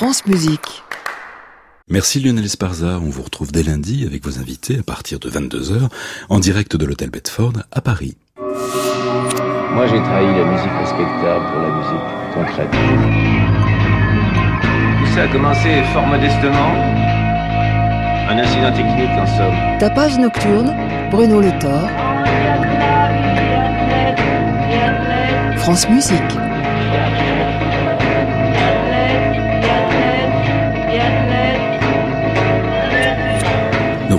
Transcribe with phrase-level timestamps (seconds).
[0.00, 0.82] France Musique.
[1.90, 5.90] Merci Lionel Esparza, on vous retrouve dès lundi avec vos invités à partir de 22h
[6.30, 8.16] en direct de l'hôtel Bedford à Paris.
[8.38, 12.70] Moi j'ai trahi la musique respectable pour la musique concrète.
[15.00, 16.72] Tout ça a commencé fort modestement.
[18.30, 19.78] Un incident technique en somme.
[19.80, 20.74] Tapage nocturne,
[21.10, 21.90] Bruno Le Thor.
[25.58, 26.40] France Musique.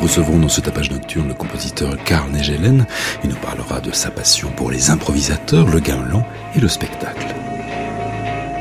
[0.01, 2.85] Recevrons dans ce tapage nocturne le compositeur Carl Negelen.
[3.23, 7.27] Il nous parlera de sa passion pour les improvisateurs, le gamelan et le spectacle.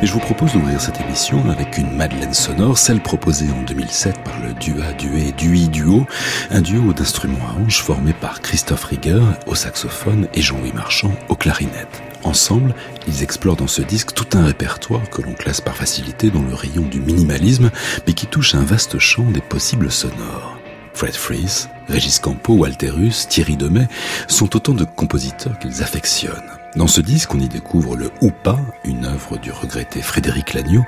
[0.02, 4.22] Et je vous propose d'ouvrir cette émission avec une Madeleine sonore, celle proposée en 2007
[4.22, 6.06] par le Dua Duet Dui Duo,
[6.50, 11.34] un duo d'instruments à hanches formé par Christophe Rieger au saxophone et Jean-Louis Marchand au
[11.34, 12.02] clarinette.
[12.22, 12.74] Ensemble,
[13.08, 16.54] ils explorent dans ce disque tout un répertoire que l'on classe par facilité dans le
[16.54, 17.70] rayon du minimalisme,
[18.06, 20.59] mais qui touche un vaste champ des possibles sonores.
[20.94, 23.88] Fred Fries, Régis Campo, Walterus, Thierry Demet
[24.28, 26.60] sont autant de compositeurs qu'ils affectionnent.
[26.76, 30.84] Dans ce disque, on y découvre le Oupa, une œuvre du regretté Frédéric Lagneau,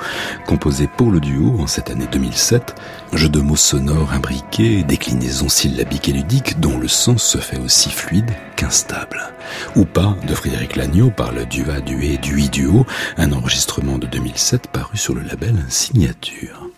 [0.46, 2.76] composé pour le duo en cette année 2007,
[3.14, 7.90] jeu de mots sonores imbriqués, déclinaisons syllabiques et ludiques dont le sens se fait aussi
[7.90, 9.32] fluide qu'instable.
[9.74, 14.96] Oupa de Frédéric Lagneau par le Dua Duet Dui Duo, un enregistrement de 2007 paru
[14.96, 16.71] sur le label Signature.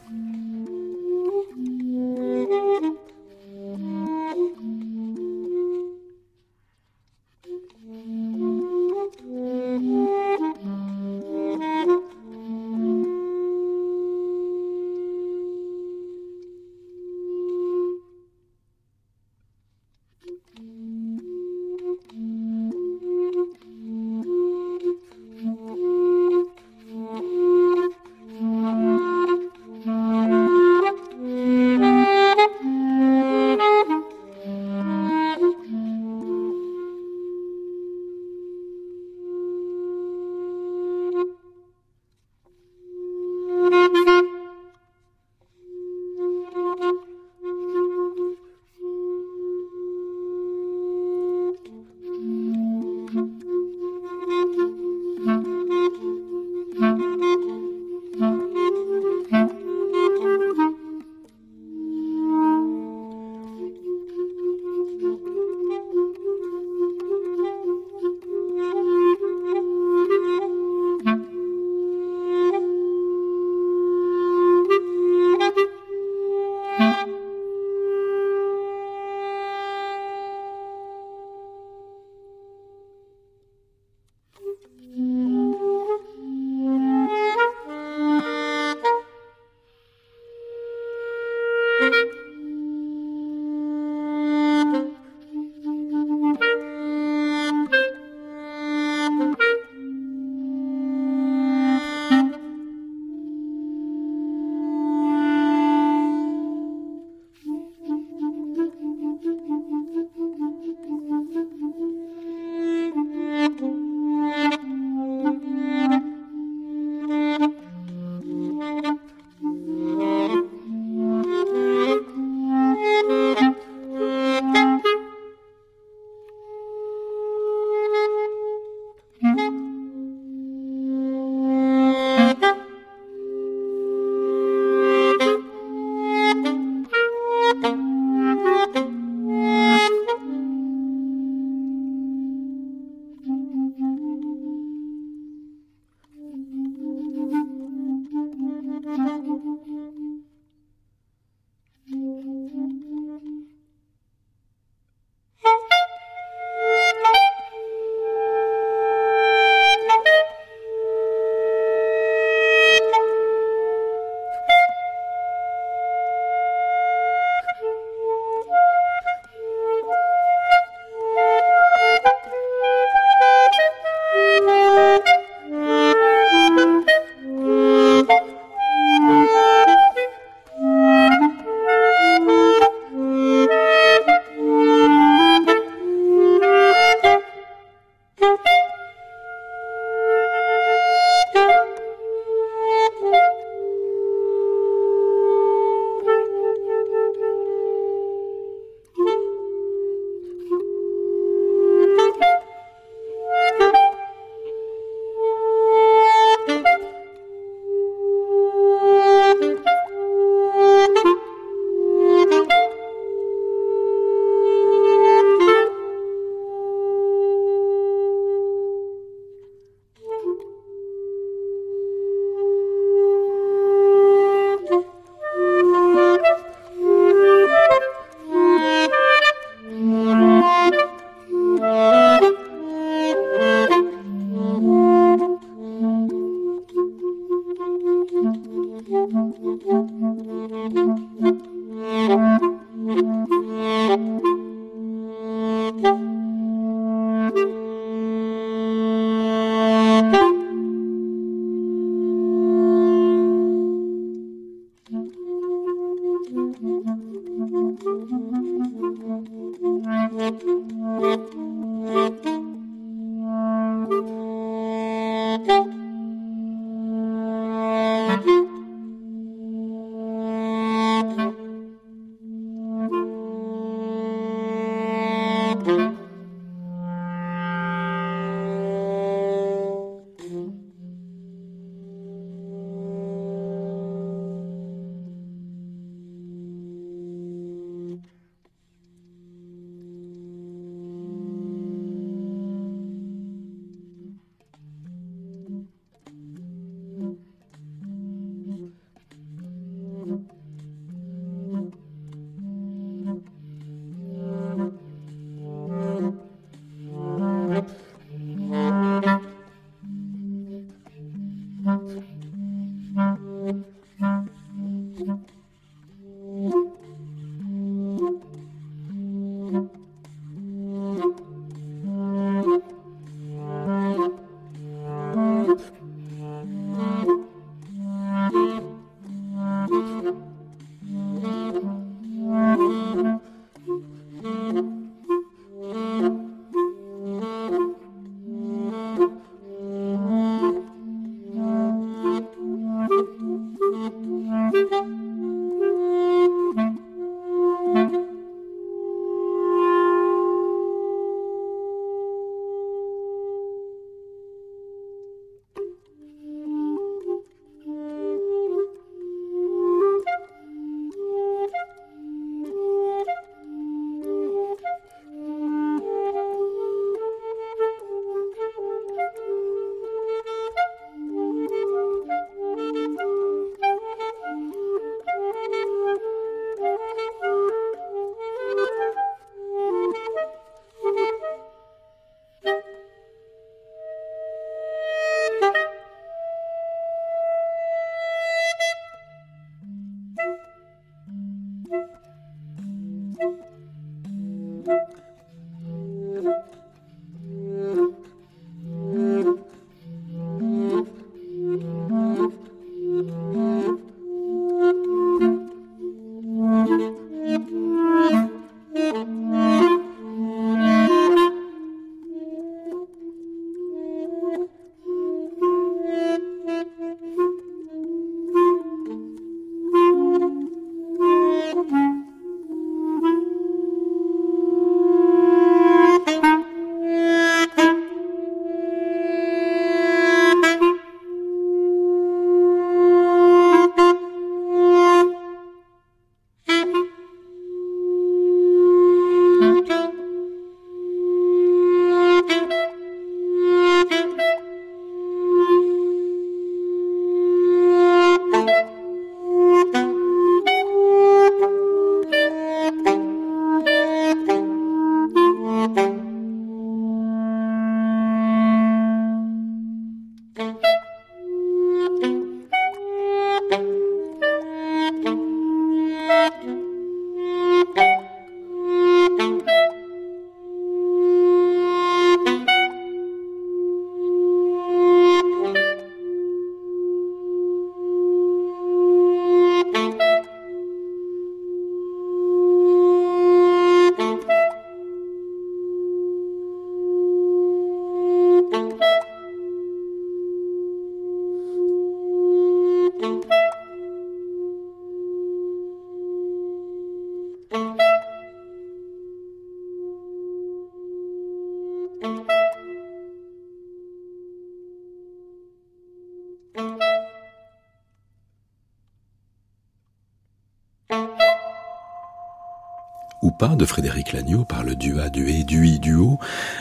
[513.34, 516.18] De Frédéric Lagneau par le duo du du duo,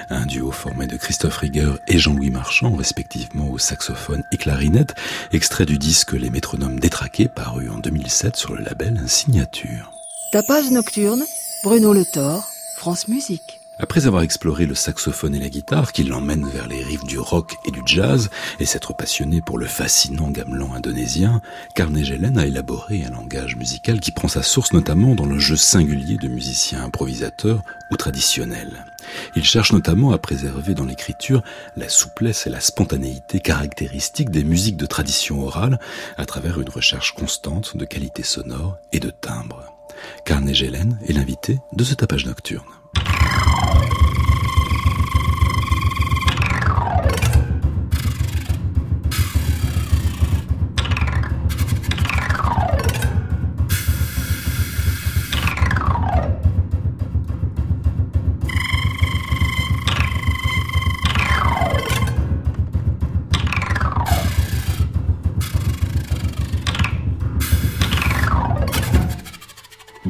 [0.09, 4.95] un duo formé de Christophe Rigueur et Jean-Louis Marchand, respectivement au saxophone et clarinette,
[5.31, 9.91] extrait du disque Les métronomes détraqués paru en 2007 sur le label Signature.
[10.31, 11.23] Tapage nocturne,
[11.63, 12.43] Bruno Le Thor,
[12.75, 13.52] France Musique.
[13.79, 17.55] Après avoir exploré le saxophone et la guitare qui l'emmènent vers les rives du rock
[17.65, 21.41] et du jazz et s'être passionné pour le fascinant gamelan indonésien,
[21.73, 26.17] Carnegie a élaboré un langage musical qui prend sa source notamment dans le jeu singulier
[26.17, 28.85] de musiciens improvisateurs ou traditionnels.
[29.35, 31.43] Il cherche notamment à préserver dans l'écriture
[31.75, 35.79] la souplesse et la spontanéité caractéristiques des musiques de tradition orale
[36.17, 39.63] à travers une recherche constante de qualité sonore et de timbre.
[40.25, 42.65] Carnegie est l'invité de ce tapage nocturne.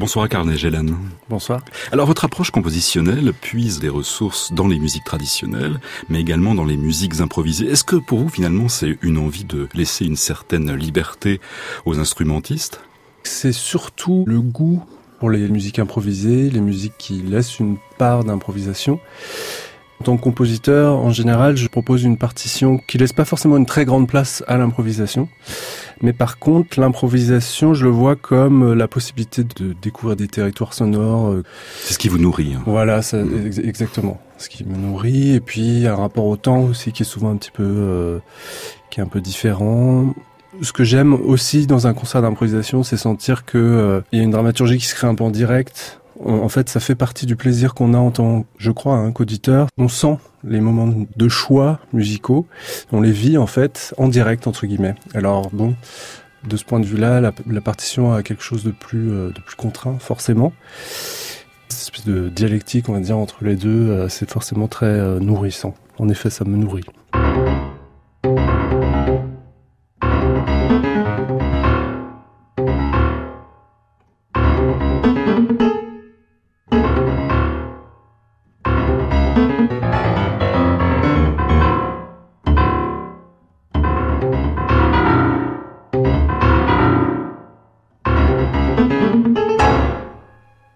[0.04, 0.98] Bonsoir Carnegie Hélène.
[1.30, 1.64] Bonsoir.
[1.90, 5.80] Alors votre approche compositionnelle puise des ressources dans les musiques traditionnelles,
[6.10, 7.70] mais également dans les musiques improvisées.
[7.70, 11.40] Est-ce que pour vous finalement c'est une envie de laisser une certaine liberté
[11.86, 12.82] aux instrumentistes?
[13.22, 14.84] C'est surtout le goût
[15.20, 19.00] pour les musiques improvisées, les musiques qui laissent une part d'improvisation
[20.04, 23.64] En tant que compositeur, en général, je propose une partition qui laisse pas forcément une
[23.64, 25.28] très grande place à l'improvisation.
[26.02, 31.36] Mais par contre, l'improvisation, je le vois comme la possibilité de découvrir des territoires sonores.
[31.80, 32.52] C'est ce qui vous nourrit.
[32.54, 32.62] Hein.
[32.66, 33.16] Voilà, ça,
[33.64, 34.20] exactement.
[34.36, 35.36] Ce qui me nourrit.
[35.36, 38.18] Et puis, un rapport au temps aussi qui est souvent un petit peu, euh,
[38.90, 40.12] qui est un peu différent.
[40.60, 44.24] Ce que j'aime aussi dans un concert d'improvisation, c'est sentir que euh, il y a
[44.24, 47.36] une dramaturgie qui se crée un peu en direct en fait, ça fait partie du
[47.36, 49.68] plaisir qu'on a en tant, je crois, hein, qu'auditeur.
[49.78, 52.46] On sent les moments de choix musicaux,
[52.92, 54.94] on les vit en fait en direct entre guillemets.
[55.14, 55.74] Alors bon,
[56.46, 59.56] de ce point de vue-là, la, partition a quelque chose de plus, euh, de plus
[59.56, 60.52] contraint, forcément.
[61.68, 65.18] Cette espèce de dialectique, on va dire, entre les deux, euh, c'est forcément très euh,
[65.18, 65.74] nourrissant.
[65.98, 66.84] En effet, ça me nourrit.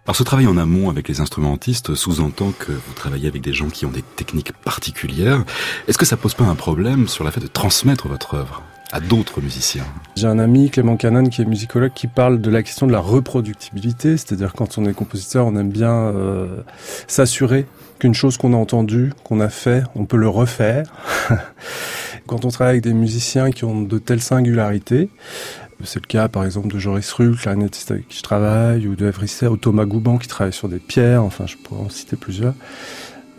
[0.08, 3.68] Alors ce travail en amont avec les instrumentistes sous-entend que vous travaillez avec des gens
[3.68, 5.44] qui ont des techniques particulières.
[5.86, 9.00] Est-ce que ça pose pas un problème sur la fait de transmettre votre œuvre à
[9.00, 9.84] d'autres musiciens?
[10.16, 13.00] J'ai un ami, Clément Canon, qui est musicologue, qui parle de la question de la
[13.00, 16.62] reproductibilité, c'est-à-dire quand on est compositeur, on aime bien euh,
[17.06, 17.66] s'assurer
[17.98, 20.90] qu'une chose qu'on a entendue, qu'on a fait, on peut le refaire.
[22.26, 25.10] quand on travaille avec des musiciens qui ont de telles singularités,
[25.84, 29.06] c'est le cas, par exemple, de Joris Rull, clarinettiste avec qui je travaille, ou de
[29.06, 32.54] Evrisser, ou Thomas Gouban, qui travaille sur des pierres, enfin, je pourrais en citer plusieurs.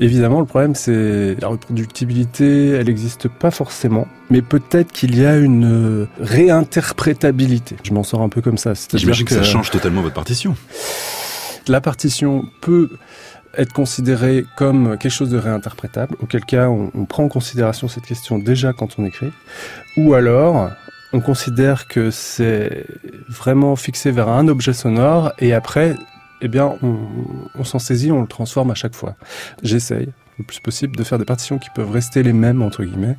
[0.02, 5.36] Évidemment, le problème, c'est la reproductibilité, elle n'existe pas forcément, mais peut-être qu'il y a
[5.36, 7.76] une réinterprétabilité.
[7.84, 8.72] Je m'en sors un peu comme ça.
[8.94, 10.56] J'imagine que, que ça change totalement votre partition.
[11.68, 12.90] La partition peut
[13.58, 18.06] être considérée comme quelque chose de réinterprétable, auquel cas on, on, prend en considération cette
[18.06, 19.32] question déjà quand on écrit,
[19.98, 20.70] ou alors
[21.14, 22.86] on considère que c'est
[23.28, 25.96] vraiment fixé vers un objet sonore et après,
[26.42, 29.16] eh bien, on, s'en saisit, on le transforme à chaque fois.
[29.64, 33.18] J'essaye le plus possible de faire des partitions qui peuvent rester les mêmes, entre guillemets,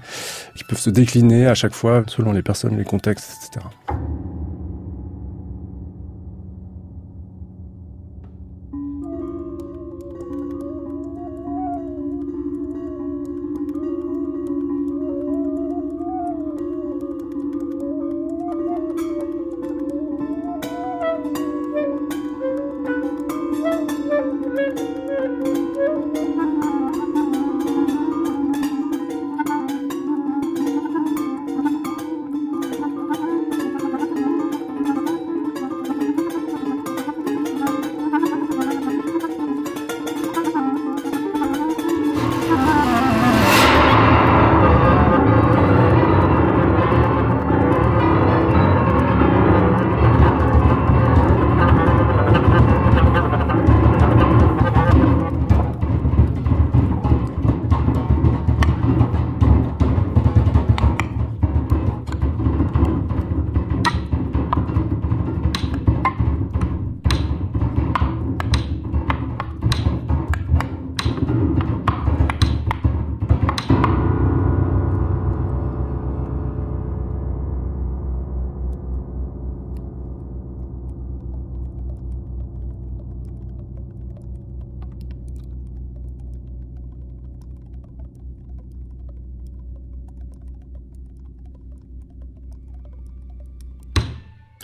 [0.54, 3.66] qui peuvent se décliner à chaque fois selon les personnes, les contextes, etc.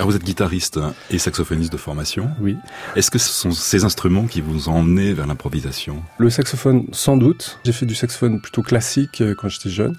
[0.07, 0.79] Alors vous êtes guitariste
[1.11, 2.31] et saxophoniste de formation.
[2.41, 2.57] Oui.
[2.95, 6.01] Est-ce que ce sont ces instruments qui vous ont emmené vers l'improvisation?
[6.19, 7.59] Le saxophone, sans doute.
[7.65, 9.97] J'ai fait du saxophone plutôt classique euh, quand j'étais jeune.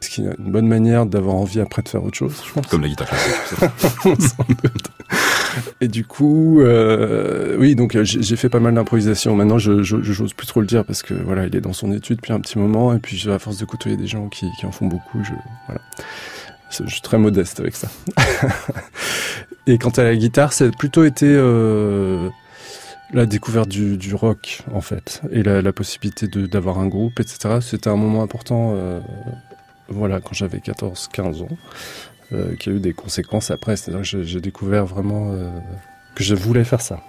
[0.00, 2.66] Ce qui est une bonne manière d'avoir envie après de faire autre chose, je pense.
[2.68, 4.16] Comme la guitare classique.
[5.82, 9.36] Et du coup, euh, oui, donc euh, j'ai fait pas mal d'improvisation.
[9.36, 12.16] Maintenant, je j'ose plus trop le dire parce que voilà, il est dans son étude
[12.16, 14.72] depuis un petit moment, et puis à force de côtoyer des gens qui, qui en
[14.72, 15.32] font beaucoup, je
[15.66, 15.82] voilà.
[16.70, 17.88] Je suis très modeste avec ça.
[19.66, 22.28] et quant à la guitare, a plutôt été euh,
[23.12, 27.58] la découverte du, rock, en fait, et la, la possibilité d'avoir un groupe, etc.
[27.60, 29.00] C'était un moment important, euh,
[29.88, 31.48] voilà, quand j'avais 14-15 ans,
[32.32, 33.76] euh, qui a eu des conséquences après.
[33.76, 35.34] C'est-à-dire que j'ai découvert vraiment
[36.14, 37.00] que je voulais faire ça.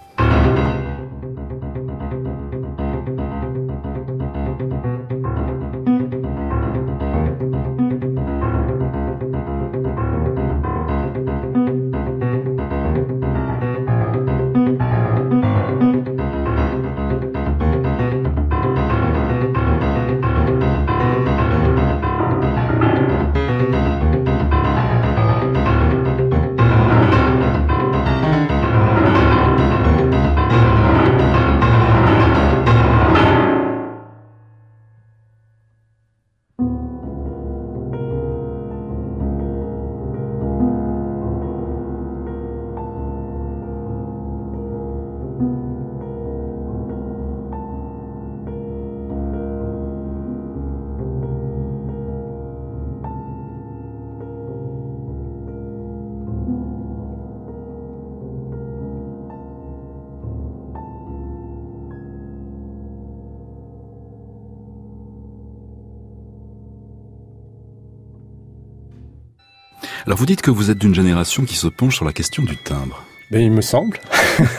[70.09, 72.57] Alors vous dites que vous êtes d'une génération qui se penche sur la question du
[72.57, 73.05] timbre.
[73.29, 73.99] Mais il me semble.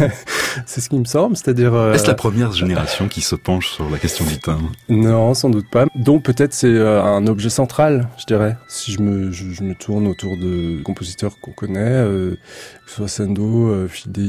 [0.64, 1.74] c'est ce qui me semble, c'est-à-dire.
[1.74, 1.92] Euh...
[1.92, 4.70] Est-ce la première génération qui se penche sur la question du timbre?
[4.88, 5.86] Non, sans doute pas.
[5.96, 8.56] Donc peut-être c'est euh, un objet central, je dirais.
[8.68, 12.36] Si je me, je, me tourne autour de compositeurs qu'on connaît, euh,
[12.84, 14.22] que ce soit Sendo, euh, Fidei,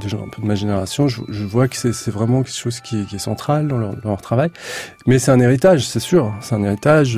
[0.00, 2.80] des gens un peu de ma génération, je, je vois que c'est vraiment quelque chose
[2.80, 4.50] qui est, qui est central dans leur, dans leur, travail.
[5.06, 6.34] Mais c'est un héritage, c'est sûr.
[6.40, 7.16] C'est un héritage.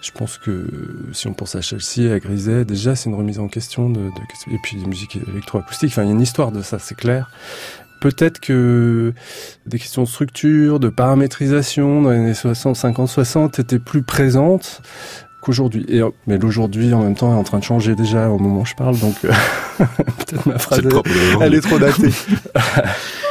[0.00, 0.66] Euh, je pense que
[1.12, 4.52] si on pense à Chelsea, à Griset, déjà c'est une remise en question de, de
[4.52, 5.90] et puis des musiques électroacoustiques.
[5.90, 7.30] Enfin, il y a une histoire de ça, c'est clair.
[8.00, 9.12] Peut-être que
[9.66, 14.80] des questions de structure, de paramétrisation dans les années 60, 50, 60 étaient plus présentes
[15.42, 15.84] qu'aujourd'hui.
[15.88, 18.66] Et mais l'aujourd'hui en même temps est en train de changer déjà au moment où
[18.66, 19.32] je parle, donc euh,
[19.78, 22.12] peut-être ma phrase elle, elle est trop datée.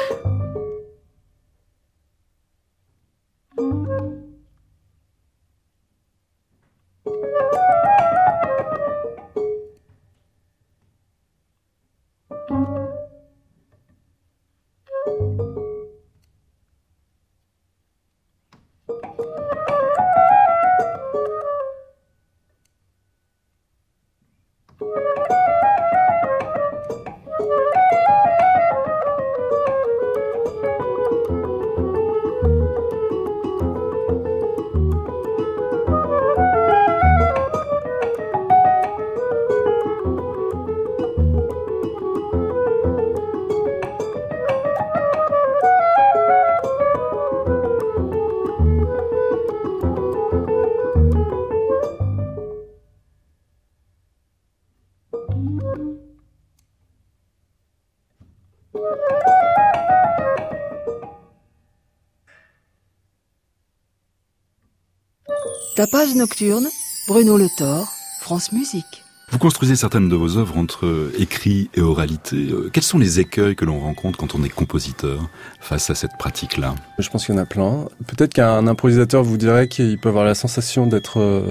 [65.79, 66.67] Tapage nocturne,
[67.07, 67.87] Bruno Le Thor,
[68.19, 69.05] France Musique.
[69.31, 72.49] Vous construisez certaines de vos œuvres entre écrit et oralité.
[72.73, 75.29] Quels sont les écueils que l'on rencontre quand on est compositeur
[75.61, 76.75] face à cette pratique-là?
[76.97, 77.87] Je pense qu'il y en a plein.
[78.07, 81.45] Peut-être qu'un improvisateur vous dirait qu'il peut avoir la sensation d'être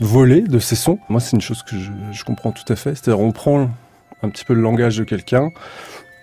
[0.00, 0.98] volé de ses sons.
[1.08, 2.96] Moi, c'est une chose que je, je comprends tout à fait.
[2.96, 3.70] C'est-à-dire, on prend
[4.24, 5.50] un petit peu le langage de quelqu'un,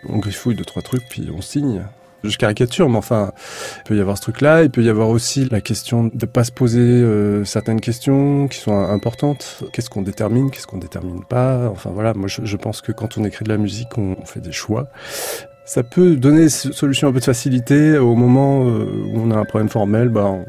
[0.09, 1.85] on griffouille deux, trois trucs, puis on signe.
[2.23, 3.31] Je caricature, mais enfin,
[3.77, 4.63] il peut y avoir ce truc-là.
[4.63, 8.59] Il peut y avoir aussi la question de pas se poser euh, certaines questions qui
[8.59, 9.63] sont importantes.
[9.71, 11.69] Qu'est-ce qu'on détermine, qu'est-ce qu'on détermine pas?
[11.69, 14.25] Enfin voilà, moi je, je, pense que quand on écrit de la musique, on, on
[14.25, 14.87] fait des choix.
[15.63, 19.37] Ça peut donner une solution un peu de facilité au moment euh, où on a
[19.37, 20.09] un problème formel.
[20.09, 20.45] Bah, on...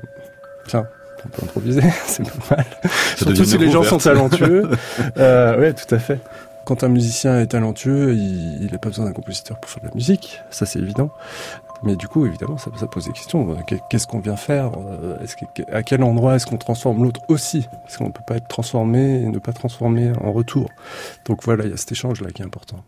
[0.66, 0.86] tiens,
[1.24, 2.66] on peut improviser, c'est pas mal.
[2.82, 4.70] Ça Surtout si les gens sont talentueux.
[5.18, 6.18] euh, ouais, tout à fait
[6.70, 9.94] quand un musicien est talentueux, il n'a pas besoin d'un compositeur pour faire de la
[9.96, 11.10] musique, ça c'est évident.
[11.82, 13.56] Mais du coup, évidemment, ça, pose des questions.
[13.88, 14.70] Qu'est-ce qu'on vient faire?
[15.56, 17.66] Que, À quel endroit est-ce qu'on transforme l'autre aussi?
[17.82, 20.70] Parce qu'on ne peut pas être transformé et ne pas transformer en retour.
[21.24, 22.84] Donc voilà, il y a cet échange-là qui est important.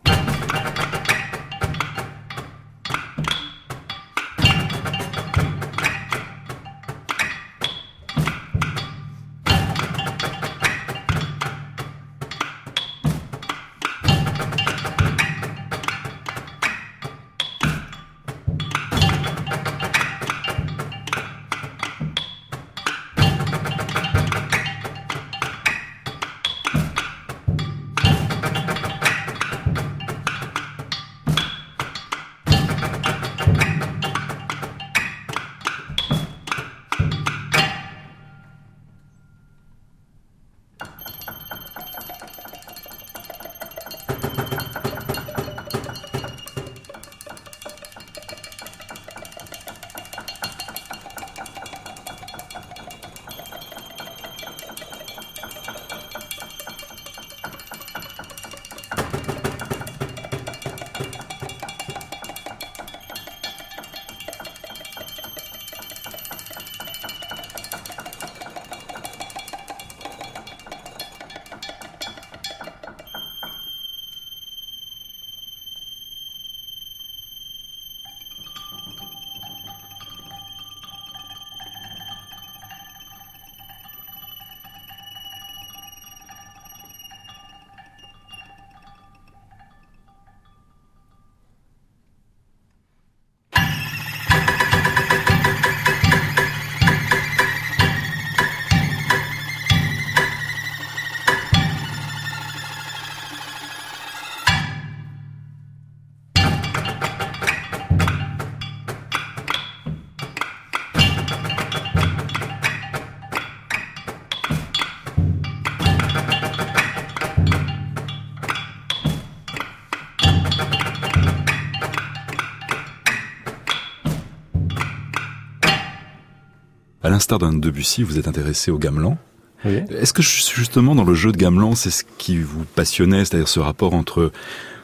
[127.13, 129.19] L'instar d'un Debussy, vous êtes intéressé au gamelan.
[129.65, 129.83] Oui.
[129.91, 133.61] Est-ce que justement dans le jeu de gamelan, c'est ce qui vous passionnait, c'est-à-dire ce
[133.61, 134.33] rapport entre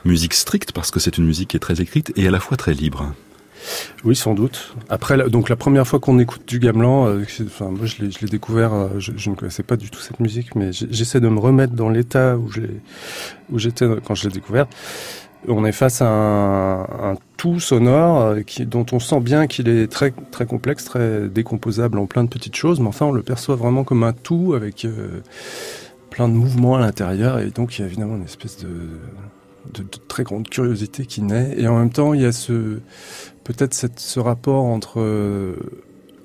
[0.05, 2.57] musique stricte, parce que c'est une musique qui est très écrite, et à la fois
[2.57, 3.13] très libre?
[4.05, 4.75] Oui, sans doute.
[4.89, 8.73] Après, donc la première fois qu'on écoute du gamelan, euh, enfin, moi je l'ai découvert,
[8.73, 11.73] euh, je, je, ne connaissais pas du tout cette musique, mais j'essaie de me remettre
[11.73, 14.67] dans l'état où j'étais quand je l'ai découvert.
[15.47, 20.13] On est face à un, tout sonore euh, dont on sent bien qu'il est très
[20.47, 24.03] complexe, très décomposable en plein de petites choses, mais enfin on le perçoit vraiment comme
[24.03, 25.23] un tout avec euh,
[26.11, 28.69] plein de mouvements à l'intérieur, et donc il y a évidemment une espèce de,
[30.09, 31.55] très grande curiosité qui naît.
[31.57, 32.81] Et en même temps, il y a ce
[33.45, 35.55] peut-être ce rapport entre euh,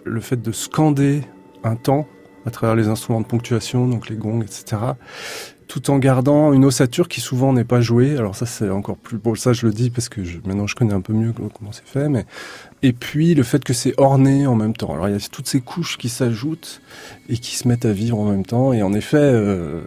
[0.04, 1.22] le fait de scander
[1.64, 2.08] un temps
[2.46, 4.78] à travers les instruments de ponctuation, donc les gongs, etc.,
[5.68, 8.18] tout en gardant une ossature qui souvent n'est pas jouée.
[8.18, 9.36] Alors ça, c'est encore plus beau.
[9.36, 12.10] Ça, je le dis parce que maintenant je connais un peu mieux comment c'est fait.
[12.10, 12.26] Mais
[12.82, 14.94] et puis le fait que c'est orné en même temps.
[14.94, 16.82] Alors il y a toutes ces couches qui s'ajoutent
[17.30, 18.74] et qui se mettent à vivre en même temps.
[18.74, 19.18] Et en effet.
[19.18, 19.82] Euh,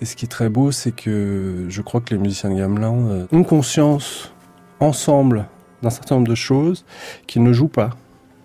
[0.00, 3.06] et ce qui est très beau, c'est que je crois que les musiciens de gamelan
[3.08, 4.32] euh, ont conscience
[4.80, 5.46] ensemble
[5.80, 6.84] d'un certain nombre de choses
[7.28, 7.90] qu'ils ne jouent pas,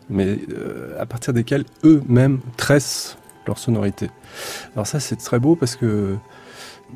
[0.07, 4.09] mais euh, à partir desquelles eux-mêmes tressent leur sonorité.
[4.73, 6.15] Alors ça, c'est très beau parce que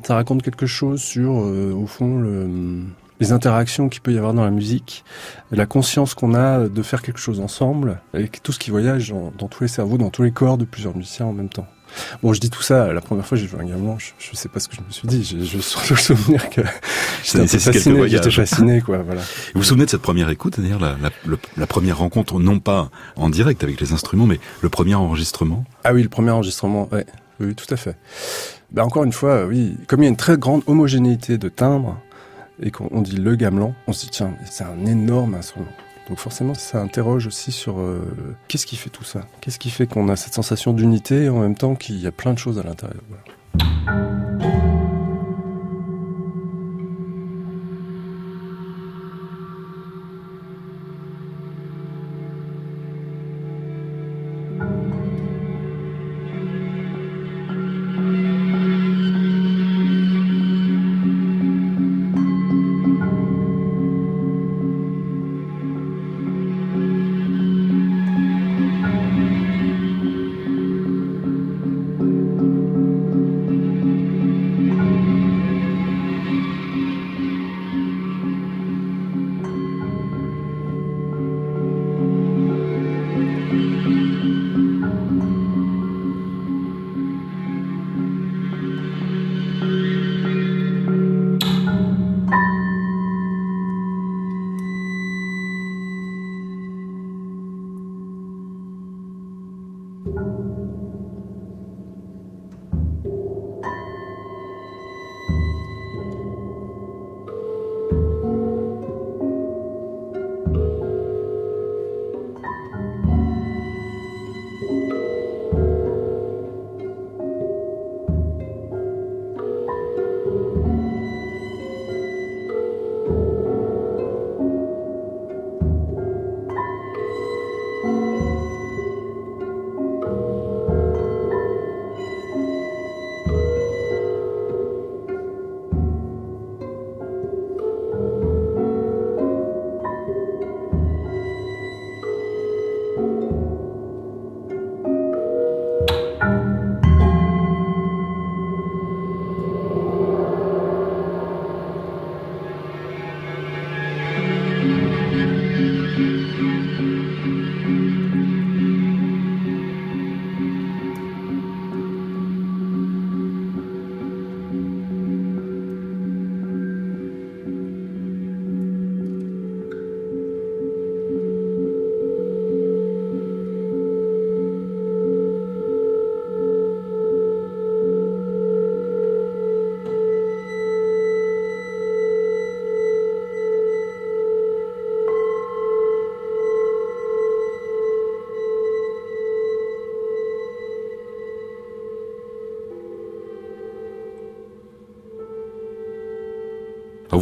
[0.02, 2.82] ça raconte quelque chose sur, euh, au fond, le,
[3.20, 5.04] les interactions qu'il peut y avoir dans la musique,
[5.50, 9.48] la conscience qu'on a de faire quelque chose ensemble, et tout ce qui voyage dans
[9.48, 11.66] tous les cerveaux, dans tous les corps de plusieurs musiciens en même temps.
[12.22, 14.48] Bon, je dis tout ça, la première fois j'ai joué un gamelan, je, je sais
[14.48, 16.62] pas ce que je me suis dit, je, je surtout le souvenir que
[17.24, 19.20] j'étais fasciné, j'étais fasciné, quoi, voilà.
[19.54, 22.90] Vous vous souvenez de cette première écoute, c'est-à-dire la, la, la, première rencontre, non pas
[23.16, 25.64] en direct avec les instruments, mais le premier enregistrement?
[25.84, 27.06] Ah oui, le premier enregistrement, ouais,
[27.40, 27.96] oui, tout à fait.
[28.70, 31.98] Ben, encore une fois, oui, comme il y a une très grande homogénéité de timbres,
[32.62, 35.66] et qu'on dit le gamelan, on se dit tiens, c'est un énorme instrument.
[36.08, 39.20] Donc forcément, ça interroge aussi sur euh, qu'est-ce qui fait tout ça?
[39.40, 42.12] Qu'est-ce qui fait qu'on a cette sensation d'unité et en même temps qu'il y a
[42.12, 43.02] plein de choses à l'intérieur.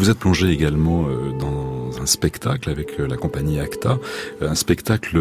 [0.00, 3.98] Vous êtes plongé également euh, dans un spectacle avec la compagnie Acta,
[4.40, 5.20] un spectacle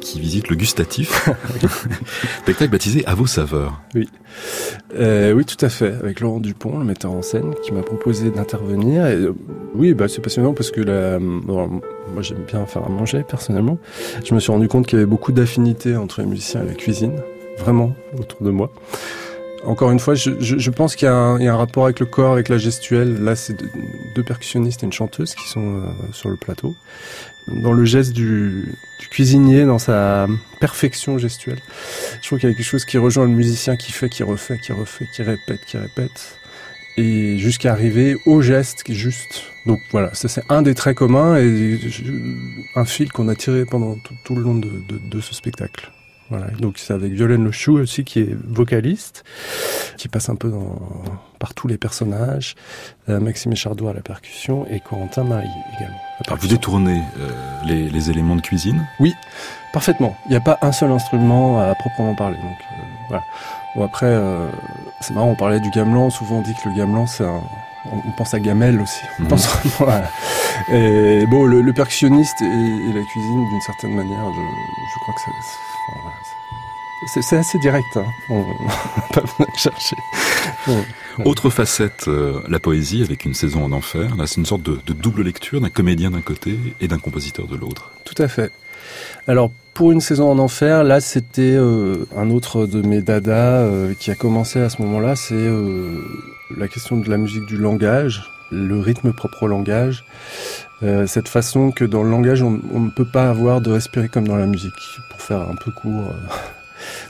[0.00, 1.28] qui visite le gustatif,
[2.42, 3.80] spectacle baptisé À vos saveurs.
[3.96, 4.08] Oui,
[4.94, 8.30] euh, oui, tout à fait, avec Laurent Dupont, le metteur en scène, qui m'a proposé
[8.30, 9.04] d'intervenir.
[9.74, 11.80] Oui, bah, c'est passionnant parce que la, moi
[12.20, 13.78] j'aime bien faire à manger personnellement.
[14.24, 16.74] Je me suis rendu compte qu'il y avait beaucoup d'affinités entre les musiciens et la
[16.74, 17.16] cuisine,
[17.58, 18.72] vraiment autour de moi.
[19.64, 21.14] Encore une fois, je, je, pense qu'il y, y,
[21.48, 23.22] a un rapport avec le corps, avec la gestuelle.
[23.22, 23.56] Là, c'est
[24.14, 26.74] deux, percussionnistes et une chanteuse qui sont euh, sur le plateau.
[27.46, 30.28] Dans le geste du, du, cuisinier, dans sa
[30.60, 31.58] perfection gestuelle,
[32.22, 34.58] je trouve qu'il y a quelque chose qui rejoint le musicien qui fait, qui refait,
[34.58, 36.38] qui refait, qui répète, qui répète,
[36.96, 39.42] et jusqu'à arriver au geste qui est juste.
[39.66, 41.78] Donc voilà, ça c'est un des traits communs et
[42.76, 45.90] un fil qu'on a tiré pendant tout, tout le long de, de, de ce spectacle.
[46.30, 46.46] Voilà.
[46.60, 49.24] Donc c'est avec Violaine Le Chou aussi qui est vocaliste,
[49.96, 50.78] qui passe un peu dans,
[51.40, 52.54] par tous les personnages,
[53.08, 55.98] euh, Maxime Chardot à la percussion et Corentin Marie également.
[56.26, 57.30] Alors vous détournez euh,
[57.66, 58.86] les, les, éléments de cuisine?
[59.00, 59.12] Oui,
[59.72, 60.16] parfaitement.
[60.26, 62.36] Il n'y a pas un seul instrument à proprement parler.
[62.36, 63.24] Donc euh, voilà.
[63.74, 64.48] Bon après, euh,
[65.00, 66.10] c'est marrant, on parlait du gamelan.
[66.10, 67.42] Souvent on dit que le gamelan c'est un
[67.86, 69.00] on pense à Gamel aussi.
[69.18, 69.28] On mmh.
[69.28, 70.10] pense, voilà.
[70.72, 75.14] Et bon, le, le percussionniste et, et, la cuisine, d'une certaine manière, je, je crois
[75.14, 75.30] que c'est
[77.22, 78.04] c'est assez direct, hein.
[78.28, 78.44] on
[79.14, 79.96] pas besoin de chercher.
[81.24, 84.16] Autre facette, euh, la poésie avec une saison en enfer.
[84.16, 87.46] Là, c'est une sorte de, de double lecture d'un comédien d'un côté et d'un compositeur
[87.46, 87.90] de l'autre.
[88.04, 88.52] Tout à fait.
[89.26, 93.94] Alors, pour une saison en enfer, là, c'était euh, un autre de mes dadas euh,
[93.98, 95.16] qui a commencé à ce moment-là.
[95.16, 96.02] C'est euh,
[96.56, 100.04] la question de la musique du langage, le rythme propre au langage.
[100.82, 104.26] Euh, cette façon que dans le langage, on, ne peut pas avoir de respirer comme
[104.26, 106.10] dans la musique, pour faire un peu court.
[106.10, 106.34] Euh.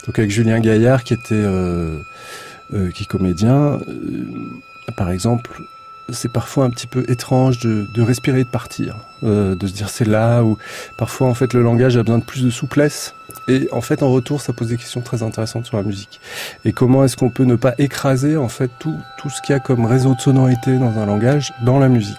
[0.05, 1.97] Donc avec Julien Gaillard, qui était euh,
[2.73, 3.79] euh qui est comédien,
[4.95, 5.61] par exemple,
[6.11, 9.89] c'est parfois un petit peu étrange de, respirer et de partir, euh, de se dire
[9.89, 10.57] c'est là, ou
[10.97, 13.15] parfois en fait le langage a besoin de plus de souplesse.
[13.47, 16.21] Et en fait, en retour, ça pose des questions très intéressantes sur la musique.
[16.63, 19.55] Et comment est-ce qu'on peut ne pas écraser en fait tout, tout ce qu'il y
[19.55, 22.17] a comme réseau de sonorité dans un langage dans la musique?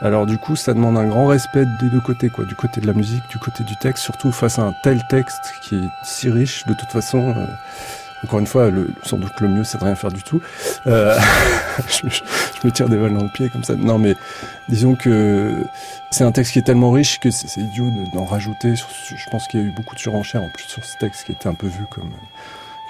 [0.00, 2.86] Alors du coup, ça demande un grand respect des deux côtés, quoi, du côté de
[2.86, 6.28] la musique, du côté du texte, surtout face à un tel texte qui est si
[6.28, 6.66] riche.
[6.66, 7.46] De toute façon, euh,
[8.24, 8.70] encore une fois,
[9.04, 10.40] sans doute le mieux, c'est de rien faire du tout.
[10.86, 11.16] Euh,
[11.88, 13.74] je, me tire des balles dans le pied comme ça.
[13.76, 14.14] Non, mais
[14.68, 15.52] disons que
[16.10, 18.74] c'est un texte qui est tellement riche que c'est idiot d'en rajouter.
[18.74, 21.32] Je pense qu'il y a eu beaucoup de surenchères en plus sur ce texte qui
[21.32, 22.10] était un peu vu comme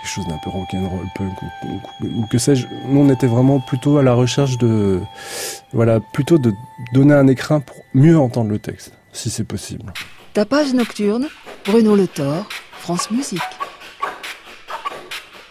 [0.00, 2.66] quelque chose d'un peu rock'n'roll punk ou, ou, ou, que sais-je.
[2.86, 5.00] Nous, on était vraiment plutôt à la recherche de,
[5.72, 6.52] voilà, plutôt de
[6.92, 9.92] donner un écrin pour mieux entendre le texte, si c'est possible.
[10.32, 11.28] Tapage nocturne,
[11.64, 12.46] Bruno Le Thor,
[12.80, 13.40] France Musique.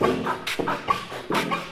[0.03, 1.62] Thank you.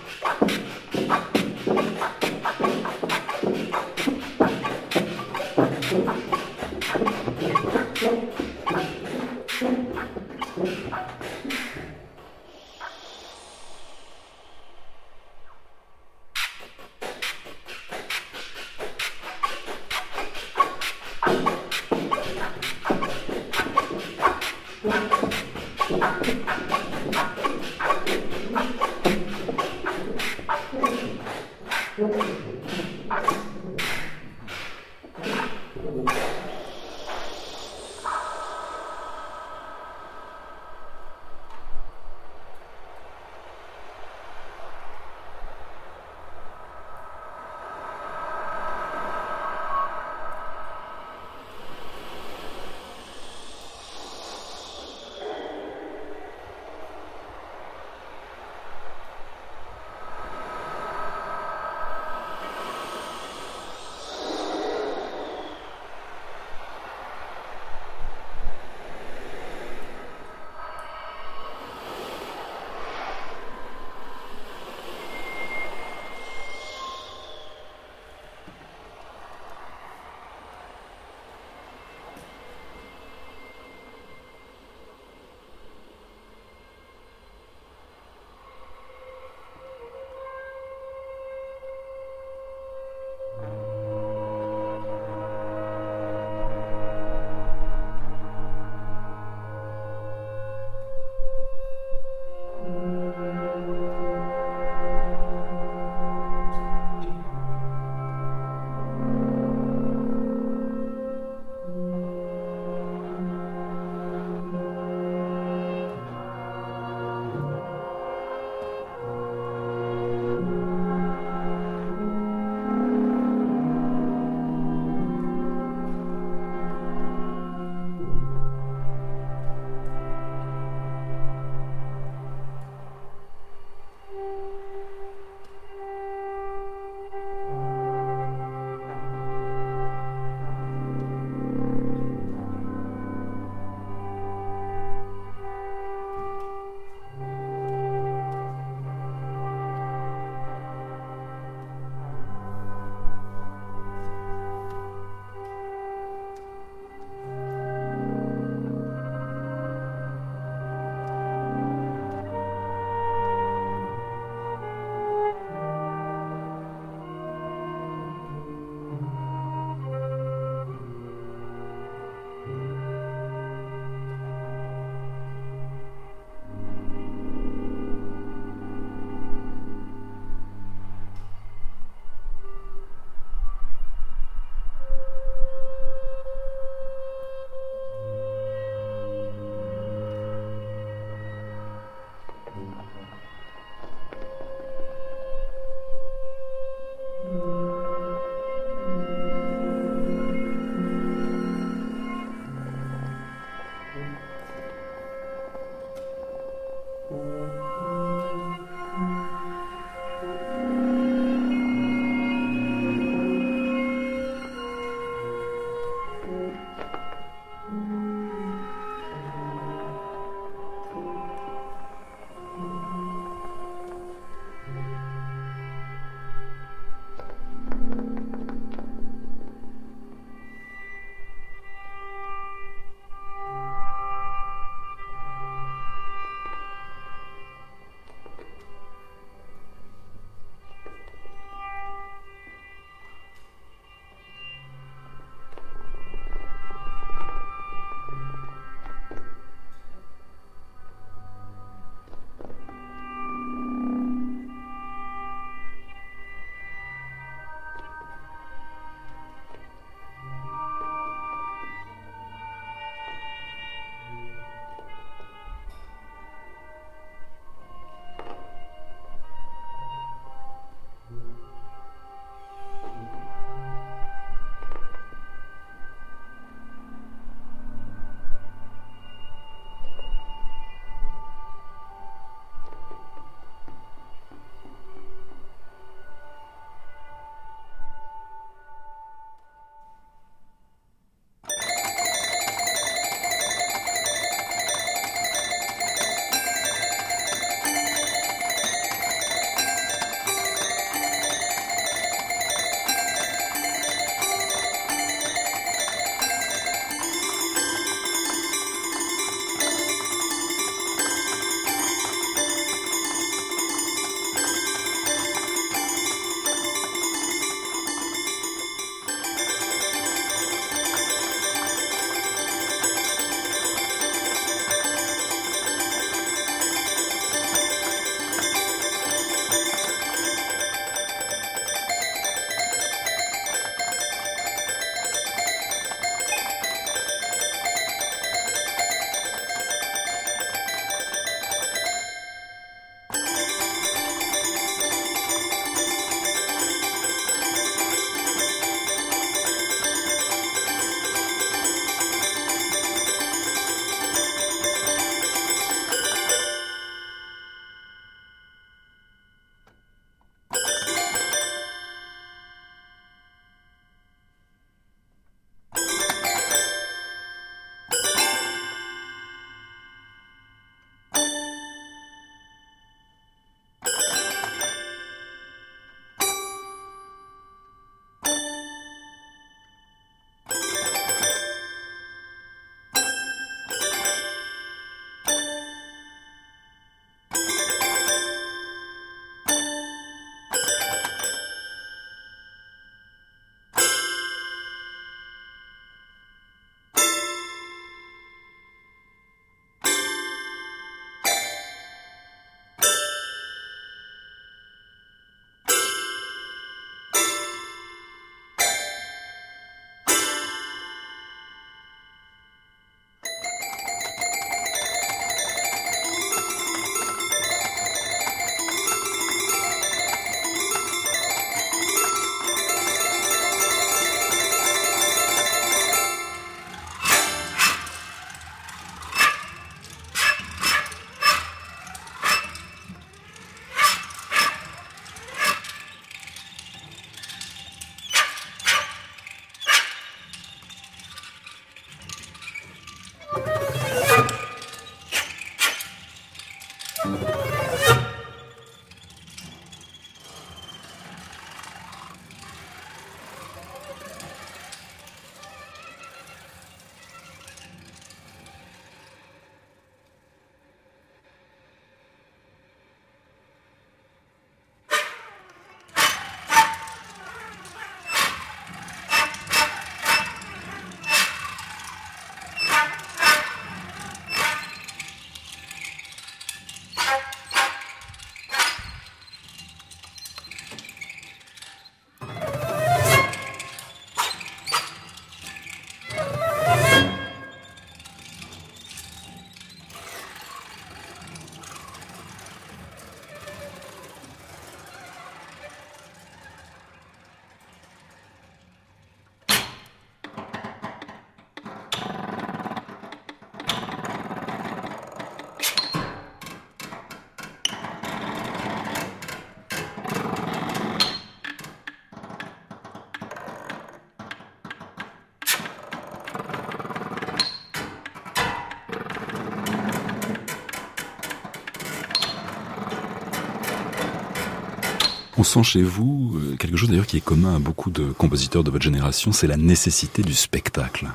[525.42, 528.63] On sent chez vous euh, quelque chose d'ailleurs qui est commun à beaucoup de compositeurs
[528.63, 531.08] de votre génération, c'est la nécessité du spectacle.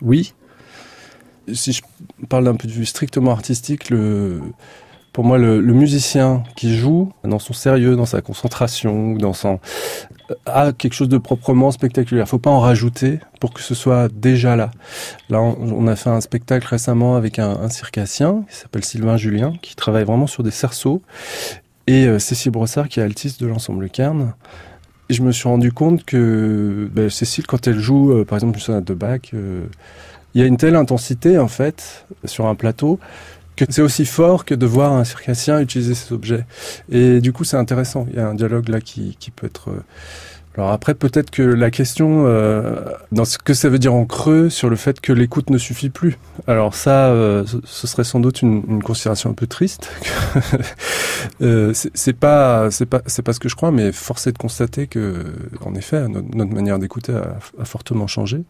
[0.00, 0.34] Oui.
[1.52, 1.82] Si je
[2.28, 4.40] parle d'un point de vue strictement artistique, le,
[5.12, 9.58] pour moi, le, musicien qui joue dans son sérieux, dans sa concentration, dans son
[10.46, 12.28] a quelque chose de proprement spectaculaire.
[12.28, 14.70] Faut pas en rajouter pour que ce soit déjà là.
[15.28, 19.74] Là, on, a fait un spectacle récemment avec un, circassien qui s'appelle Sylvain Julien, qui
[19.74, 21.02] travaille vraiment sur des cerceaux,
[21.86, 24.34] et euh, Cécile Brossard qui est altiste de l'ensemble Cairn.
[25.08, 28.56] Et je me suis rendu compte que ben, Cécile, quand elle joue, euh, par exemple,
[28.56, 29.64] une sonate de Bach, euh,
[30.34, 32.98] il y a une telle intensité en fait sur un plateau
[33.54, 36.46] que c'est aussi fort que de voir un circassien utiliser ces objets.
[36.90, 38.06] Et du coup, c'est intéressant.
[38.10, 39.70] Il y a un dialogue là qui, qui peut être...
[40.56, 44.50] Alors après, peut-être que la question, euh, dans ce que ça veut dire en creux,
[44.50, 46.18] sur le fait que l'écoute ne suffit plus.
[46.46, 49.90] Alors ça, euh, ce serait sans doute une, une considération un peu triste.
[51.42, 54.38] euh, c'est pas, c'est pas, c'est pas ce que je crois, mais force est de
[54.38, 55.24] constater que,
[55.64, 58.44] en effet, notre, notre manière d'écouter a, a, fortement changé.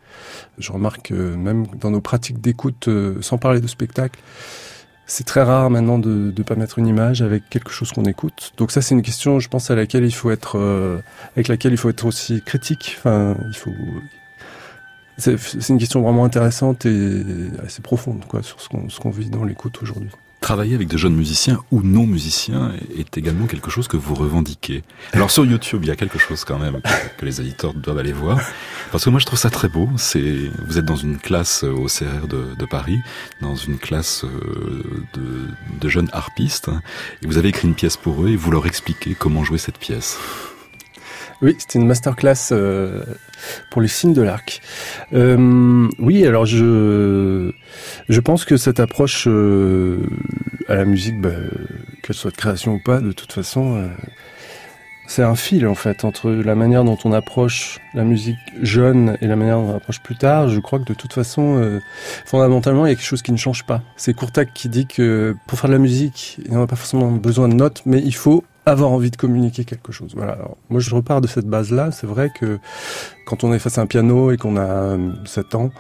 [0.59, 4.19] Je remarque que même dans nos pratiques d'écoute, euh, sans parler de spectacle,
[5.07, 8.53] c'est très rare maintenant de ne pas mettre une image avec quelque chose qu'on écoute.
[8.57, 11.01] Donc ça, c'est une question, je pense, à laquelle il faut être, euh,
[11.35, 12.97] avec laquelle il faut être aussi critique.
[12.99, 13.75] Enfin, il faut.
[15.19, 17.23] C'est une question vraiment intéressante et
[17.65, 20.11] assez profonde, quoi, sur ce qu'on vit dans l'écoute aujourd'hui.
[20.43, 24.82] Travailler avec de jeunes musiciens ou non musiciens est également quelque chose que vous revendiquez.
[25.12, 26.80] Alors sur YouTube, il y a quelque chose quand même
[27.16, 28.40] que les éditeurs doivent aller voir,
[28.90, 29.88] parce que moi je trouve ça très beau.
[29.97, 32.99] C'est vous êtes dans une classe au CRR de, Paris,
[33.40, 34.82] dans une classe euh,
[35.14, 36.70] de, de jeunes harpistes,
[37.22, 39.78] et vous avez écrit une pièce pour eux et vous leur expliquez comment jouer cette
[39.78, 40.18] pièce.
[41.43, 43.03] Oui, c'était une masterclass euh,
[43.70, 44.61] pour les signes de l'arc.
[45.12, 47.53] Euh, oui, alors je
[48.09, 50.07] je pense que cette approche euh,
[50.68, 51.30] à la musique, bah,
[52.03, 53.88] qu'elle soit de création ou pas, de toute façon, euh,
[55.09, 59.26] c'est un fil en fait entre la manière dont on approche la musique jeune et
[59.26, 60.49] la manière dont on approche plus tard.
[60.49, 61.80] Je crois que de toute façon, euh,
[62.24, 63.82] fondamentalement, il y a quelque chose qui ne change pas.
[63.97, 67.11] C'est Courtac qui dit que pour faire de la musique, il n'y a pas forcément
[67.11, 70.13] besoin de notes, mais il faut avoir envie de communiquer quelque chose.
[70.17, 70.33] Voilà.
[70.33, 71.91] Alors, moi, je repars de cette base-là.
[71.91, 72.59] C'est vrai que
[73.27, 75.71] quand on est face à un piano et qu'on a 7 ans,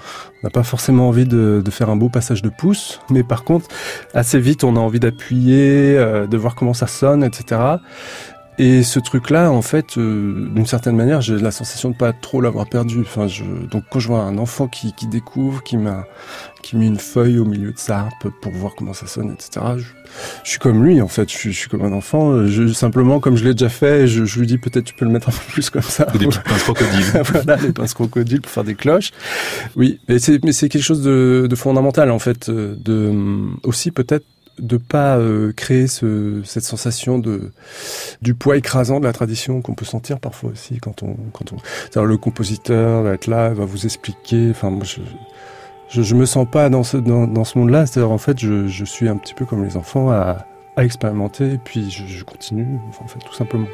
[0.42, 3.00] on n'a pas forcément envie de, de, faire un beau passage de pouce.
[3.10, 3.68] Mais par contre,
[4.14, 7.60] assez vite, on a envie d'appuyer, euh, de voir comment ça sonne, etc.
[8.58, 12.40] Et ce truc-là, en fait, euh, d'une certaine manière, j'ai la sensation de pas trop
[12.42, 13.00] l'avoir perdu.
[13.00, 16.04] Enfin, je, donc quand je vois un enfant qui, qui découvre, qui m'a,
[16.62, 19.64] qui met une feuille au milieu de sa harpe pour voir comment ça sonne, etc.
[19.78, 19.84] Je,
[20.44, 21.32] je suis comme lui, en fait.
[21.32, 22.46] Je, je suis comme un enfant.
[22.46, 25.10] Je, simplement, comme je l'ai déjà fait, je, je lui dis peut-être tu peux le
[25.10, 26.04] mettre un peu plus comme ça.
[26.04, 27.22] Des petites pinces crocodiles.
[27.32, 29.12] voilà, des pinces crocodiles pour faire des cloches.
[29.76, 33.12] Oui, mais c'est, mais c'est quelque chose de, de fondamental, en fait, de
[33.64, 34.26] aussi peut-être
[34.62, 37.50] de pas euh, créer ce, cette sensation de
[38.22, 41.52] du poids écrasant de la tradition qu'on peut sentir parfois aussi quand on quand
[41.96, 45.00] on le compositeur va être là va vous expliquer enfin moi je
[45.88, 48.68] je, je me sens pas dans ce dans, dans ce monde-là c'est-à-dire en fait je,
[48.68, 50.46] je suis un petit peu comme les enfants à,
[50.76, 53.66] à expérimenter et puis je, je continue enfin, en fait tout simplement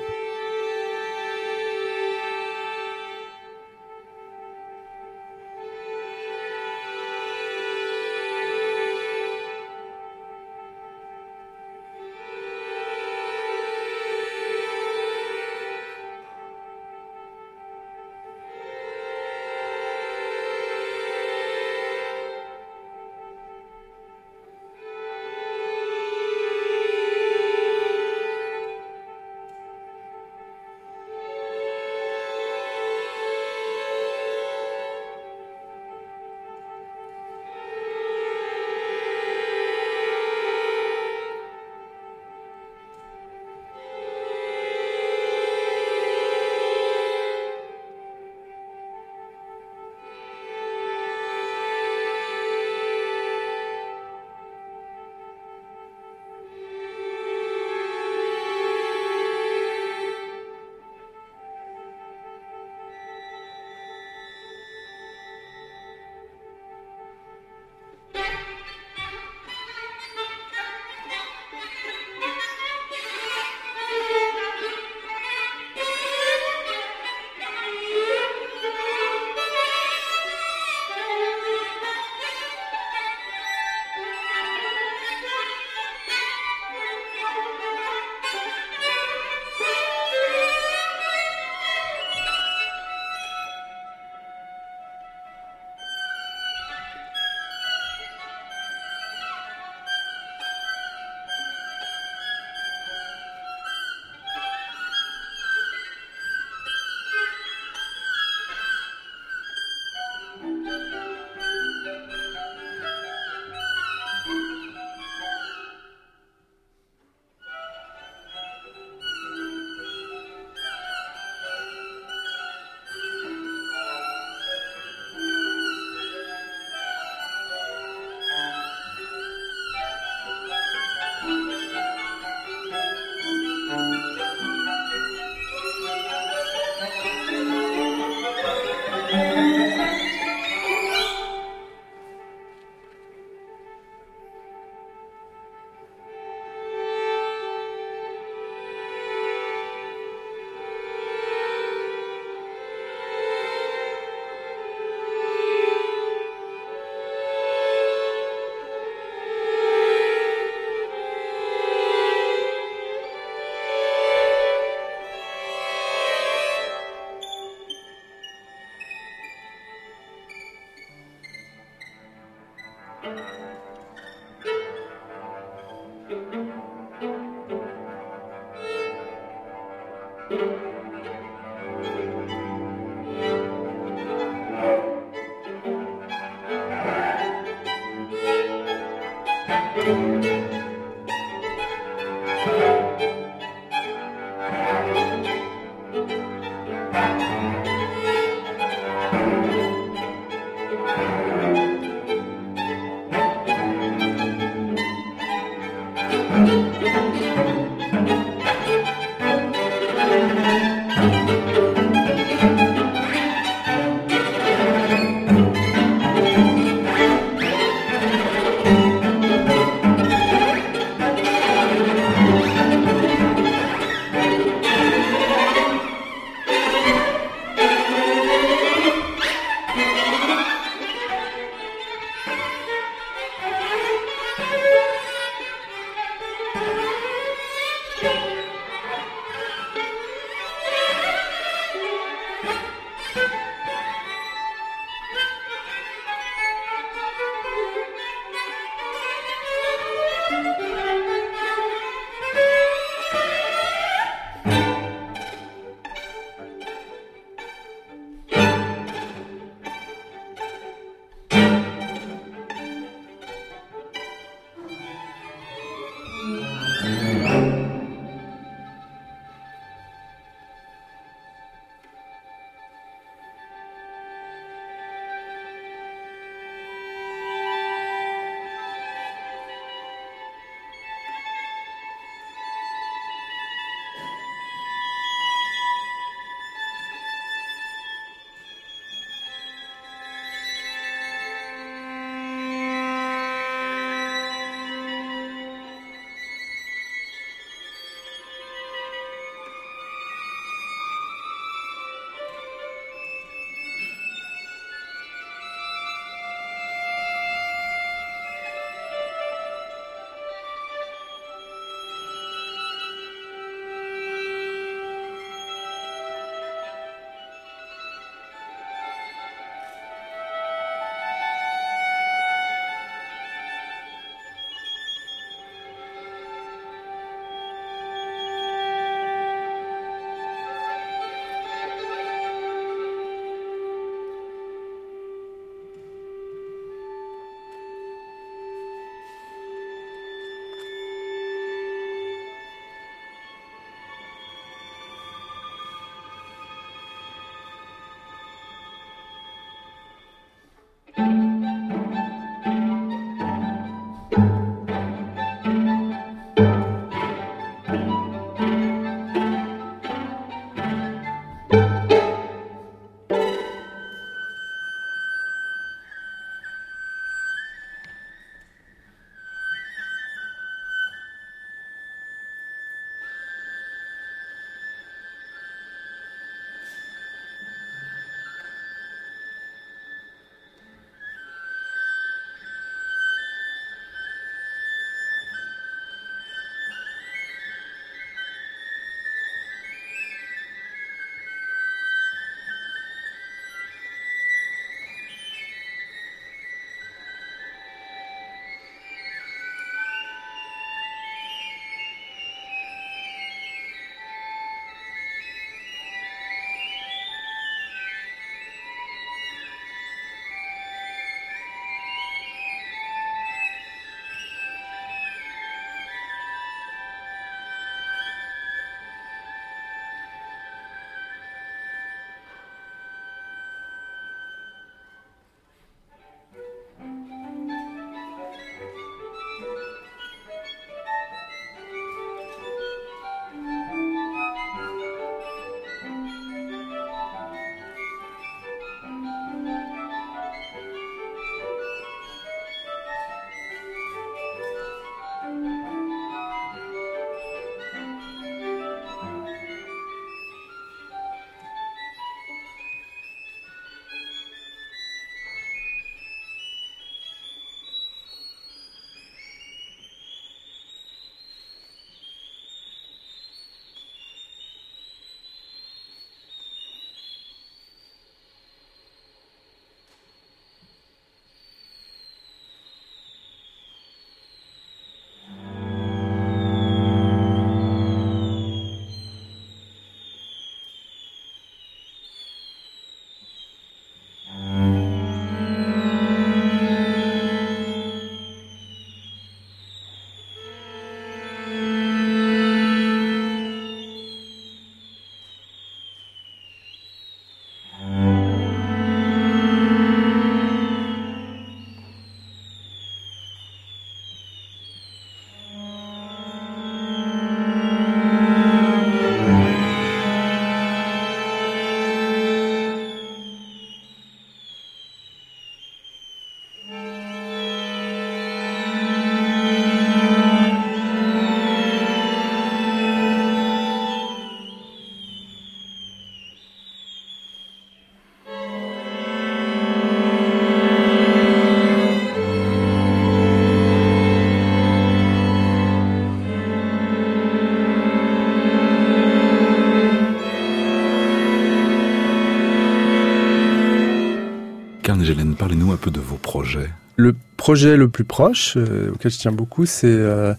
[545.87, 546.71] De vos projets.
[546.97, 550.35] Le projet le plus proche, euh, auquel je tiens beaucoup, c'est euh,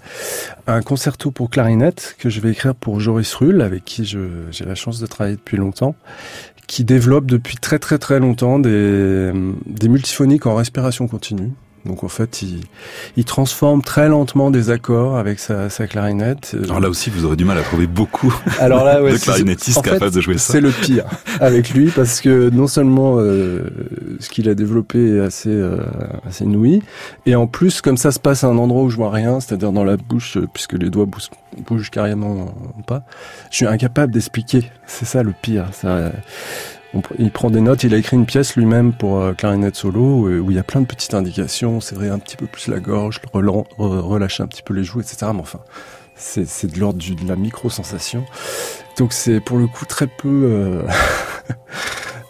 [0.67, 4.75] un concerto pour clarinette que je vais écrire pour Joris Rull, avec qui j'ai la
[4.75, 5.95] chance de travailler depuis longtemps,
[6.67, 9.31] qui développe depuis très très très longtemps des,
[9.65, 11.51] des multiphoniques en respiration continue.
[11.85, 12.61] Donc en fait, il,
[13.15, 16.55] il, transforme très lentement des accords avec sa, sa, clarinette.
[16.63, 19.81] Alors là aussi, vous aurez du mal à trouver beaucoup Alors là, ouais, de clarinettistes
[19.81, 20.53] capables de jouer ça.
[20.53, 21.05] C'est le pire
[21.39, 23.69] avec lui parce que non seulement euh,
[24.19, 25.77] ce qu'il a développé est assez euh,
[26.27, 26.81] assez inouï,
[27.25, 29.71] et en plus comme ça se passe à un endroit où je vois rien, c'est-à-dire
[29.71, 31.29] dans la bouche, euh, puisque les doigts bougent,
[31.65, 32.53] bougent carrément
[32.87, 33.03] pas,
[33.51, 34.69] je suis incapable d'expliquer.
[34.85, 35.67] C'est ça le pire.
[35.71, 36.11] Ça,
[37.19, 40.39] il prend des notes, il a écrit une pièce lui-même pour euh, clarinette solo euh,
[40.39, 43.21] où il y a plein de petites indications, vrai un petit peu plus la gorge,
[43.33, 45.27] relâcher un petit peu les joues, etc.
[45.33, 45.59] Mais enfin,
[46.15, 48.25] c'est de l'ordre de la micro-sensation.
[48.97, 50.27] Donc c'est pour le coup très peu...
[50.27, 50.83] Euh,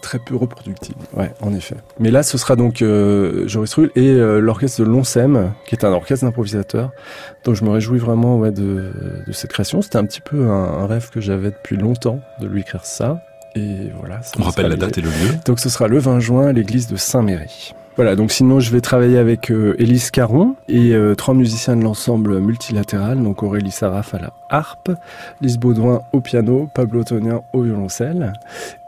[0.02, 0.98] très peu reproductible.
[1.16, 1.76] Ouais, en effet.
[2.00, 5.92] Mais là, ce sera donc euh, Joris Rull et l'orchestre de Lonsem, qui est un
[5.92, 6.90] orchestre d'improvisateurs.
[7.46, 8.92] Donc je me réjouis vraiment ouais, de,
[9.26, 9.84] de cette création.
[9.84, 13.22] C'était un petit peu un rêve que j'avais depuis longtemps de lui écrire ça.
[13.56, 14.20] Et voilà.
[14.38, 15.40] On rappelle la date et le lieu.
[15.46, 17.74] Donc ce sera le 20 juin à l'église de Saint-Méry.
[18.00, 21.84] Voilà, donc sinon je vais travailler avec euh, Élise Caron et euh, trois musiciens de
[21.84, 24.92] l'ensemble multilatéral, donc Aurélie Saraf à la harpe,
[25.42, 28.32] Lise Baudouin au piano, Pablo Tonien au violoncelle.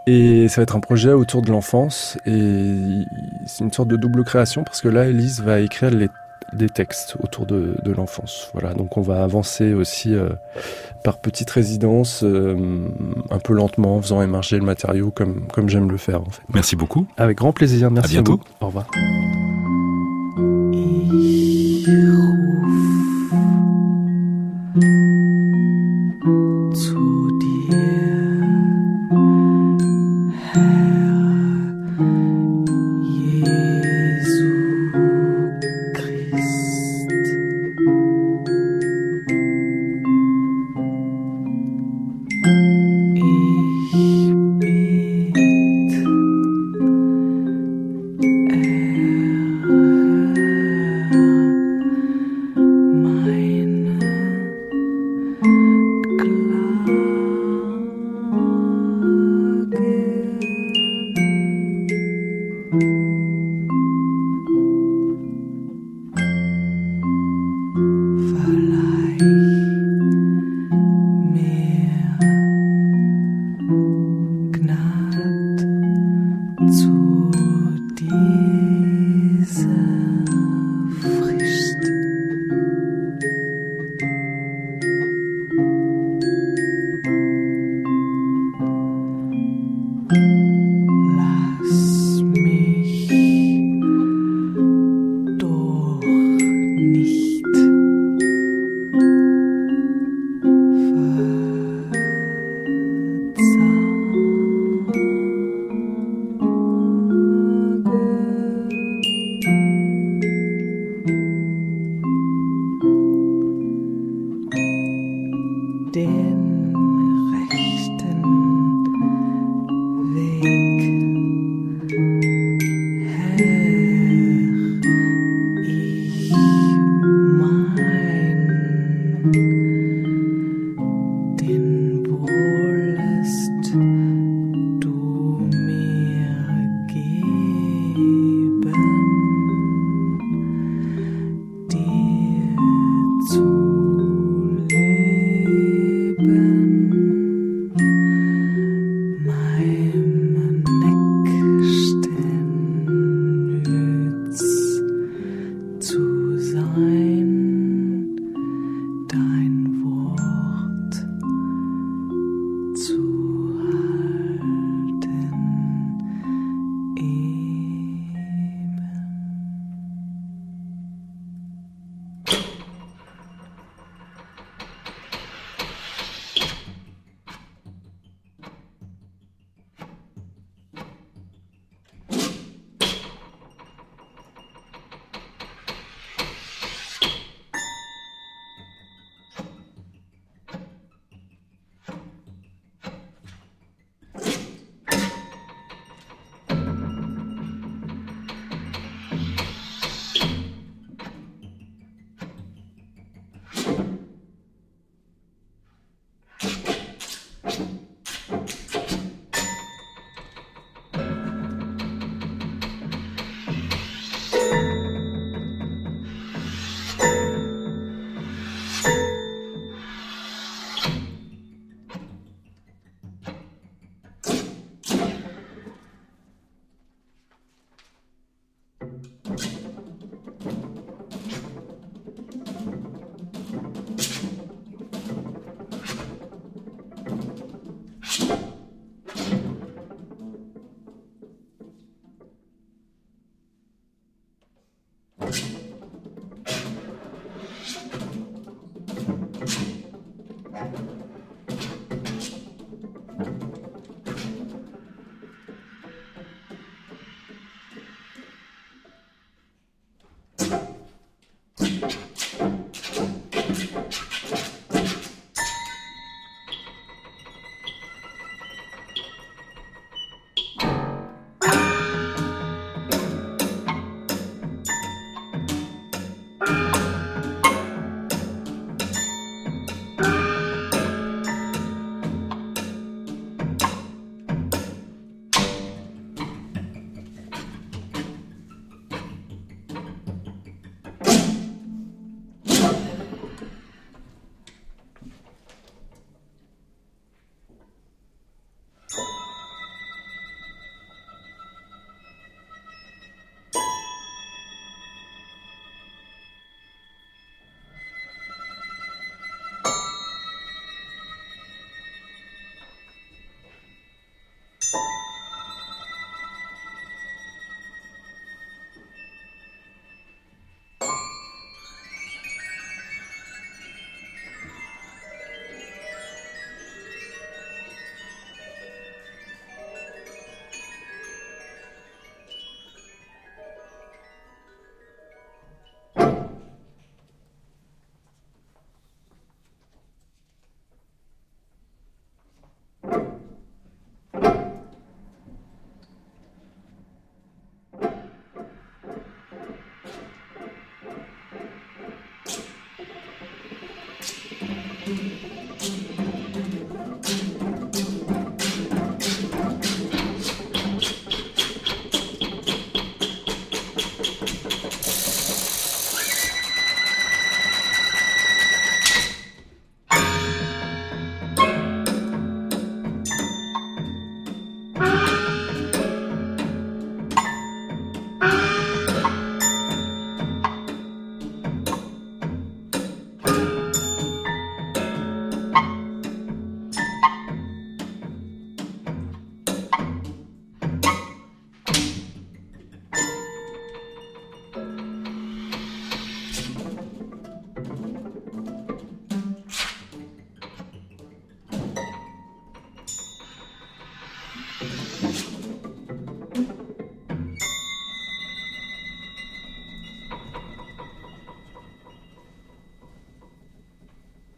[0.07, 3.05] Et ça va être un projet autour de l'enfance et
[3.45, 6.09] c'est une sorte de double création parce que là Élise va écrire les
[6.53, 8.49] des textes autour de, de l'enfance.
[8.53, 10.29] Voilà, donc on va avancer aussi euh,
[11.03, 12.87] par petites résidences, euh,
[13.29, 16.21] un peu lentement, en faisant émerger le matériau comme, comme j'aime le faire.
[16.21, 16.41] En fait.
[16.53, 17.07] Merci beaucoup.
[17.17, 17.91] Avec grand plaisir.
[17.91, 18.17] Merci.
[18.17, 18.41] À bientôt.
[18.59, 18.65] Vous.
[18.65, 18.87] Au revoir.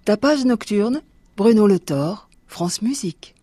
[0.06, 1.02] Tapage nocturne,
[1.38, 3.36] Bruno Le Thor, France Musique.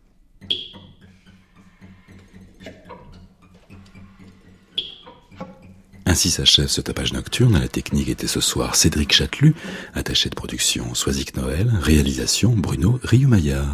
[6.04, 7.56] Ainsi s'achève ce tapage nocturne.
[7.56, 9.54] À la technique était ce soir Cédric Chatelu,
[9.94, 13.64] attaché de production Soisic Noël, réalisation Bruno Riumaya.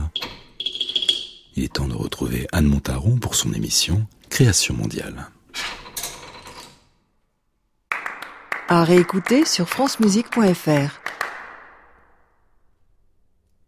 [1.56, 5.28] Il est temps de retrouver Anne Montaron pour son émission Création mondiale.
[8.68, 11.05] À réécouter sur francemusique.fr.